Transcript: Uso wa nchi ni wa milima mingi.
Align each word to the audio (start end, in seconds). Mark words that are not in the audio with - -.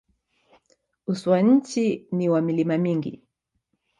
Uso 1.11 1.27
wa 1.31 1.39
nchi 1.41 2.07
ni 2.11 2.29
wa 2.29 2.41
milima 2.41 2.77
mingi. 2.77 3.21